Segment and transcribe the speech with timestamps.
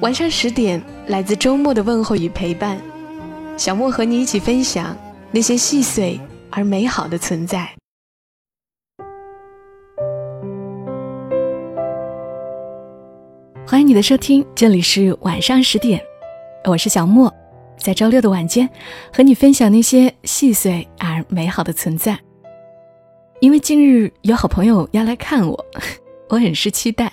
[0.00, 2.78] 晚上十点，来自周末的问候与陪伴，
[3.56, 4.94] 小莫和你一起分享
[5.30, 7.66] 那些细碎而美好的存在。
[13.66, 15.98] 欢迎你的收听，这里是晚上十点，
[16.66, 17.34] 我是小莫，
[17.78, 18.68] 在周六的晚间
[19.10, 22.18] 和你分享那些细碎而美好的存在。
[23.40, 25.66] 因为近日有好朋友要来看我，
[26.28, 27.10] 我很是期待。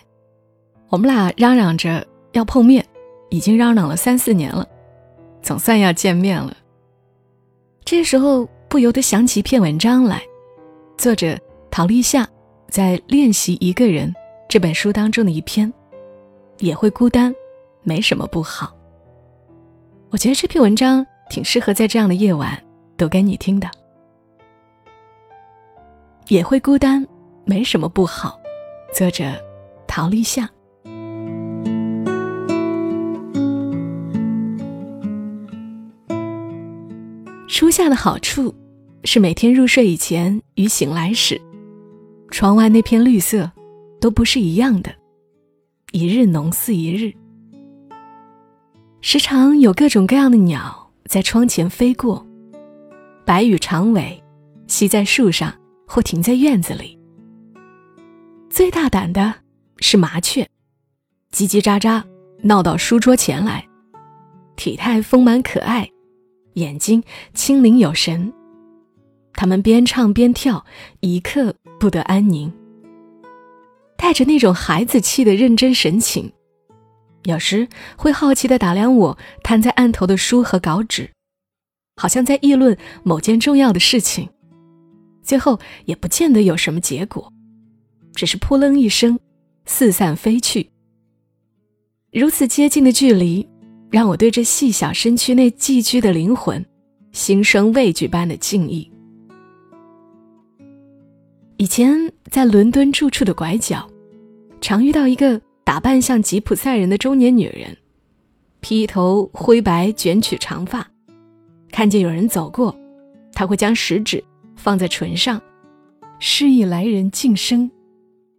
[0.90, 2.06] 我们俩嚷嚷着。
[2.34, 2.86] 要碰面，
[3.30, 4.68] 已经嚷嚷了三四年了，
[5.42, 6.56] 总算要见面了。
[7.86, 10.22] 这时候不由得想起一篇文章来，
[10.98, 11.38] 作者
[11.72, 12.28] 陶立夏
[12.70, 14.10] 在《练习一个人》
[14.50, 15.72] 这本书当中的一篇，
[16.60, 17.34] 也会孤单，
[17.84, 18.76] 没什么不好。
[20.10, 22.62] 我觉得这篇文章挺适合在这样的夜晚
[22.98, 23.70] 读给你听的。
[26.30, 27.06] 也会孤单，
[27.46, 28.40] 没什么不好。
[28.94, 29.26] 作者
[29.86, 30.50] 陶立夏。
[37.54, 38.52] 初夏的好处，
[39.04, 41.40] 是每天入睡以前与醒来时，
[42.32, 43.52] 窗外那片绿色
[44.02, 44.92] 都不是一样的，
[45.92, 47.14] 一日浓似一日。
[49.02, 52.26] 时常有各种各样的鸟在窗前飞过，
[53.24, 54.20] 白羽长尾，
[54.68, 55.54] 栖在树上
[55.86, 56.98] 或停在院子里。
[58.50, 59.32] 最大胆的
[59.78, 60.50] 是麻雀，
[61.32, 62.02] 叽叽喳喳
[62.42, 63.64] 闹到书桌前来，
[64.56, 65.88] 体态丰满可爱。
[66.54, 68.34] 眼睛清灵有神，
[69.34, 70.66] 他们边唱边跳，
[71.00, 72.52] 一刻不得安宁，
[73.98, 76.32] 带着那种孩子气的认真神情，
[77.24, 77.68] 有时
[77.98, 81.10] 会好奇地打量我摊在案头的书和稿纸，
[81.96, 84.30] 好像在议论某件重要的事情，
[85.24, 87.32] 最后也不见得有什么结果，
[88.14, 89.20] 只是扑棱一声，
[89.66, 90.70] 四散飞去。
[92.12, 93.53] 如此接近的距离。
[93.94, 96.66] 让我对这细小身躯内寄居的灵魂，
[97.12, 98.92] 心生畏惧般的敬意。
[101.58, 103.88] 以前在伦敦住处的拐角，
[104.60, 107.78] 常遇到一个打扮像吉普赛人的中年女人，
[108.62, 110.84] 披一头灰白卷曲长发。
[111.72, 112.76] 看见有人走过，
[113.32, 114.24] 她会将食指
[114.56, 115.40] 放在唇上，
[116.18, 117.70] 示意来人静声。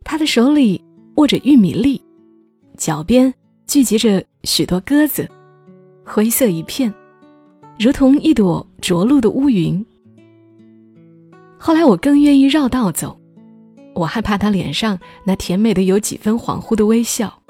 [0.03, 0.83] 她的手里
[1.15, 2.03] 握着玉米粒，
[2.77, 3.33] 脚边
[3.69, 5.31] 聚集着许多鸽子。
[6.05, 6.93] 灰色一片，
[7.79, 9.85] 如同一朵着陆的乌云。
[11.59, 13.19] 后来我更愿意绕道走，
[13.95, 17.43] 我害怕他脸上那甜美的有几分恍惚的微笑，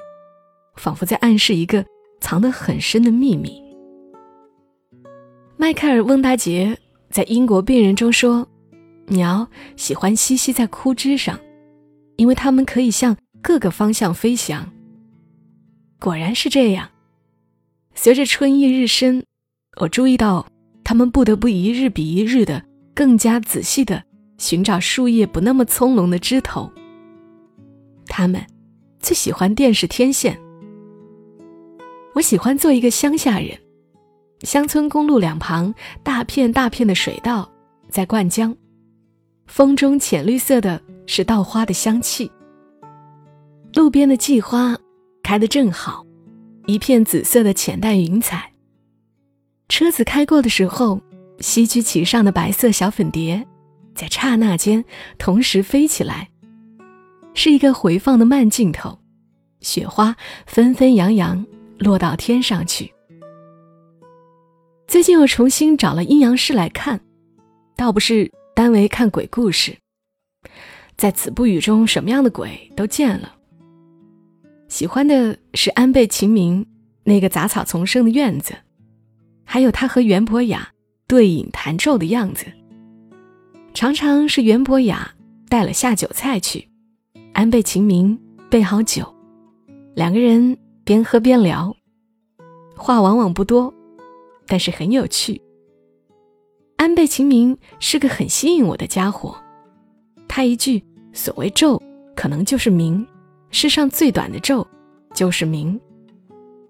[0.77, 1.85] 仿佛在暗示一个
[2.21, 3.61] 藏得很深的秘密。
[5.57, 6.77] 迈克尔·翁达杰
[7.09, 8.47] 在《英国病人》中说
[9.07, 11.37] ：“鸟喜欢栖息在枯枝上，
[12.15, 14.71] 因为它们可以向各个方向飞翔。”
[15.99, 16.89] 果然是这样。
[17.95, 19.23] 随着春意日深，
[19.79, 20.45] 我注意到，
[20.83, 22.61] 他们不得不一日比一日的
[22.93, 24.03] 更加仔细的
[24.37, 26.69] 寻找树叶不那么葱茏的枝头。
[28.07, 28.45] 他们
[28.99, 30.39] 最喜欢电视天线。
[32.13, 33.57] 我喜欢做一个乡下人，
[34.41, 35.73] 乡村公路两旁
[36.03, 37.49] 大片大片的水稻
[37.89, 38.55] 在灌浆，
[39.47, 42.29] 风中浅绿色的是稻花的香气。
[43.73, 44.77] 路边的荠花
[45.23, 46.04] 开得正好。
[46.67, 48.51] 一片紫色的浅淡云彩。
[49.69, 51.01] 车子开过的时候，
[51.39, 53.45] 西居其上的白色小粉蝶，
[53.93, 54.83] 在刹那间
[55.17, 56.29] 同时飞起来，
[57.33, 58.99] 是一个回放的慢镜头，
[59.61, 60.15] 雪花
[60.45, 61.45] 纷纷扬扬
[61.77, 62.91] 落到天上去。
[64.87, 66.99] 最近我重新找了阴阳师来看，
[67.75, 69.77] 倒不是单为看鬼故事，
[70.95, 73.34] 在子不语中，什么样的鬼都见了。
[74.75, 76.65] 喜欢的是安倍晴明
[77.05, 78.53] 那个杂草丛生的院子，
[79.45, 80.69] 还有他和袁博雅
[81.07, 82.45] 对饮弹奏的样子。
[83.73, 85.15] 常常是袁博雅
[85.47, 86.67] 带了下酒菜去，
[87.31, 88.19] 安倍晴明
[88.49, 89.15] 备好酒，
[89.95, 91.73] 两个人边喝边聊，
[92.75, 93.73] 话往往不多，
[94.45, 95.41] 但是很有趣。
[96.75, 99.37] 安倍晴明是个很吸引我的家伙，
[100.27, 100.83] 他一句
[101.13, 101.81] 所谓咒，
[102.13, 103.07] 可能就是明。
[103.55, 104.67] 世上最短的咒，
[105.13, 105.79] 就是明。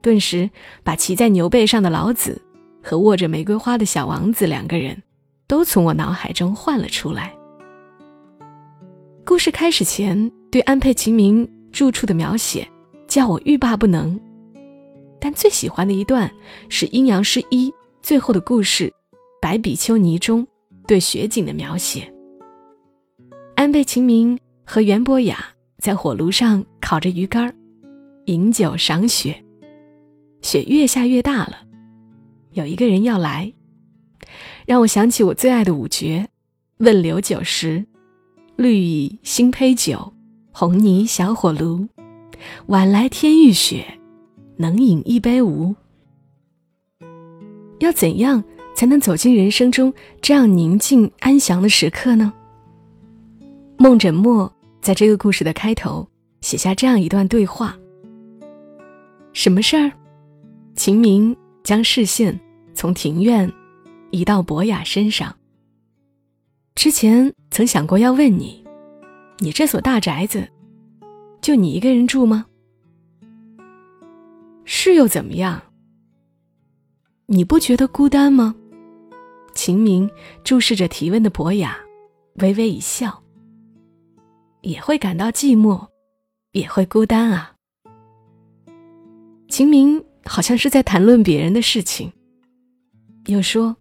[0.04, 0.48] 顿时
[0.84, 2.40] 把骑在牛背上的老子
[2.84, 5.02] 和握着玫瑰花的小王子两个人，
[5.48, 7.36] 都从我脑海中唤了出来。
[9.26, 12.68] 故事开始前对安倍晴明住处的描写，
[13.08, 14.20] 叫我欲罢不能。
[15.20, 16.32] 但最喜欢的一段
[16.70, 17.72] 是《阴阳师一》
[18.04, 18.86] 最后的故事
[19.42, 20.46] 《白比丘尼》中
[20.86, 22.14] 对雪景的描写。
[23.56, 25.44] 安倍晴明和袁博雅
[25.80, 27.52] 在火炉上烤着鱼干
[28.26, 29.44] 饮酒赏雪。
[30.44, 31.62] 雪越下越大了，
[32.52, 33.52] 有一个人要来，
[34.68, 36.30] 让我想起我最爱的五绝：
[36.78, 37.84] 问留酒时。
[38.56, 40.14] 绿蚁新醅酒，
[40.52, 41.88] 红泥小火炉。
[42.68, 44.00] 晚来天欲雪，
[44.58, 45.76] 能饮一杯无？
[47.80, 48.44] 要怎样
[48.76, 49.92] 才能走进人生中
[50.22, 52.32] 这样宁静安详的时刻呢？
[53.78, 54.54] 孟枕墨
[54.84, 56.08] 在这个故事的开头
[56.46, 57.76] 写下这样一段对话：
[59.34, 59.92] 什么事儿？
[60.76, 62.40] 秦明将视线
[62.76, 63.52] 从庭院
[64.12, 65.36] 移到博雅身上。
[66.76, 68.64] 之前曾想过要问你，
[69.40, 70.48] 你这所大宅子，
[71.42, 72.46] 就你一个人住吗？
[74.66, 75.60] 是又怎么样？
[77.26, 78.54] 你不觉得孤单吗？
[79.56, 80.08] 秦明
[80.44, 81.76] 注视着提问的博雅，
[82.36, 83.24] 微微一笑。
[84.62, 85.88] 也会感到寂寞，
[86.56, 87.54] 也会孤单啊。
[89.50, 92.12] 秦明好像是在谈论别人的事情，
[93.28, 93.76] 又说：“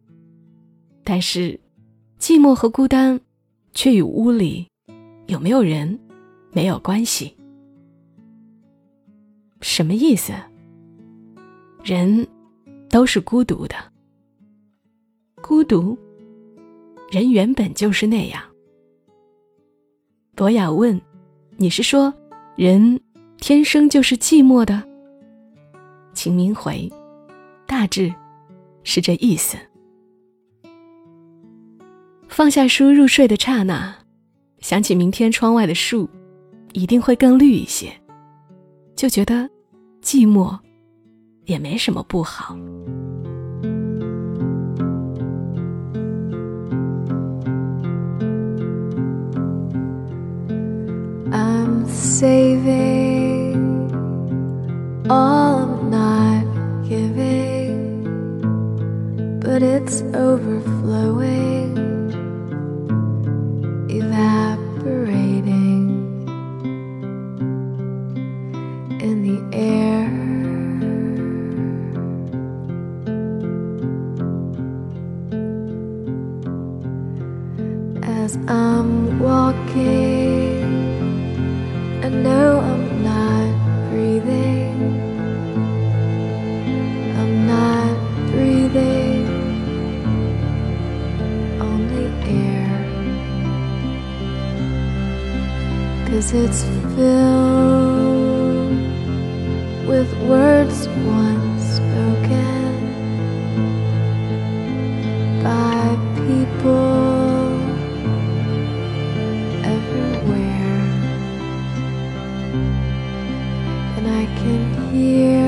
[1.02, 1.58] 但是。”
[2.16, 3.20] 寂寞和孤单，
[3.74, 4.66] 却与屋里
[5.26, 5.98] 有没有人
[6.52, 7.36] 没有关系。
[9.60, 10.32] 什么意思？
[11.82, 12.26] 人
[12.88, 13.76] 都是孤独的，
[15.42, 15.98] 孤独，
[17.10, 18.42] 人原本就是那样。
[20.34, 20.98] 博雅问
[21.58, 22.10] ：“你是说
[22.56, 23.00] 人
[23.38, 24.82] 天生就是寂寞的？”
[26.14, 26.90] 秦明回
[27.66, 28.14] ：“大致
[28.82, 29.56] 是这意思。”
[32.28, 33.94] 放下书入睡的刹那，
[34.58, 36.08] 想起明天窗外的树
[36.72, 37.92] 一定会更绿一些，
[38.96, 39.48] 就觉得
[40.02, 40.58] 寂寞
[41.44, 42.56] 也没什么不好。
[51.86, 53.54] Saving
[55.10, 56.44] all I'm not
[56.88, 58.04] giving,
[59.40, 61.76] but it's overflowing,
[63.90, 65.90] evaporating
[69.00, 70.04] in the air.
[78.02, 80.33] As I'm walking
[82.22, 84.76] not breathing.
[87.18, 87.96] I'm not
[88.30, 89.24] breathing
[91.60, 92.74] only air.
[96.08, 96.62] Cause it's
[96.94, 98.04] filled
[99.88, 101.43] with words once
[114.94, 115.42] here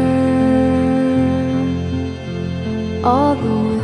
[3.04, 3.75] all the way.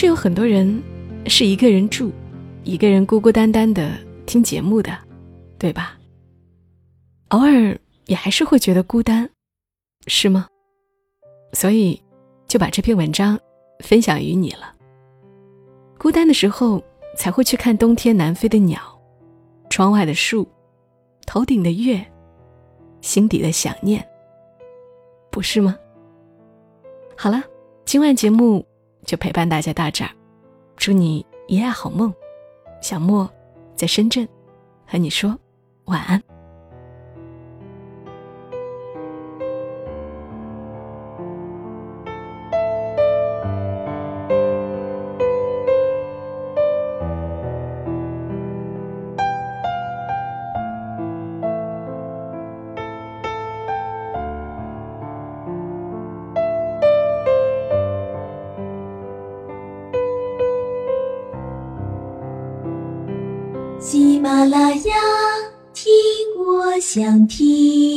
[0.00, 0.80] 是有很多人
[1.26, 2.12] 是一个人住，
[2.62, 3.90] 一个人孤孤单单的
[4.26, 4.96] 听节目的，
[5.58, 5.98] 对吧？
[7.30, 7.76] 偶尔
[8.06, 9.28] 也还是会觉得孤单，
[10.06, 10.46] 是吗？
[11.52, 12.00] 所以
[12.46, 13.36] 就把这篇文章
[13.80, 14.72] 分享于你了。
[15.98, 16.80] 孤单的时候，
[17.16, 18.80] 才会去看冬天南飞的鸟，
[19.68, 20.46] 窗外的树，
[21.26, 22.06] 头顶的月，
[23.00, 24.08] 心底的想念，
[25.28, 25.76] 不是吗？
[27.16, 27.42] 好了，
[27.84, 28.64] 今晚节目
[29.04, 30.10] 就陪伴大家到这儿，
[30.76, 32.12] 祝你一夜好梦。
[32.80, 33.28] 小莫
[33.74, 34.28] 在深圳
[34.86, 35.36] 和你说
[35.86, 36.22] 晚安。
[66.98, 67.87] 想听。